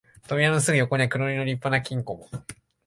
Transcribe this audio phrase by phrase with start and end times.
[0.27, 2.27] 扉のすぐ横には黒塗りの立派な金庫も、